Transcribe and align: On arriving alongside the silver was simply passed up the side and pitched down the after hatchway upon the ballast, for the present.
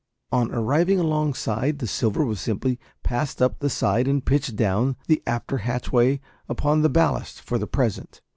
On 0.31 0.51
arriving 0.51 0.99
alongside 0.99 1.77
the 1.77 1.85
silver 1.85 2.25
was 2.25 2.41
simply 2.41 2.79
passed 3.03 3.39
up 3.39 3.59
the 3.59 3.69
side 3.69 4.07
and 4.07 4.25
pitched 4.25 4.55
down 4.55 4.95
the 5.05 5.21
after 5.27 5.57
hatchway 5.59 6.19
upon 6.49 6.81
the 6.81 6.89
ballast, 6.89 7.39
for 7.39 7.59
the 7.59 7.67
present. 7.67 8.19